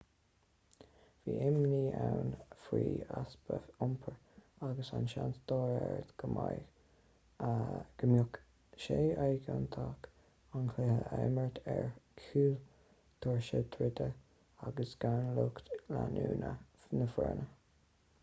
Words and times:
bhí 1.25 1.33
imní 1.47 1.79
ann 2.03 2.29
faoi 2.61 2.85
easpa 3.17 3.57
iompair 3.85 4.15
agus 4.67 4.89
an 4.99 5.05
seans 5.11 5.37
dá 5.51 5.57
réir 5.73 6.09
go 6.23 6.29
mbeadh 6.31 8.39
sé 8.87 8.97
éigeantach 9.27 10.09
an 10.61 10.73
cluiche 10.73 10.99
a 11.19 11.21
imirt 11.29 11.61
ar 11.77 11.87
chúl 12.25 12.57
doirse 13.27 13.63
druidte 13.77 14.09
agus 14.71 14.97
gan 15.07 15.31
lucht 15.39 15.71
leanúna 15.79 16.51
na 16.99 17.09
foirne 17.15 17.49